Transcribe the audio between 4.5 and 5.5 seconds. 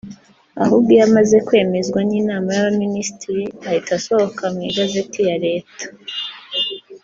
mu igazeti ya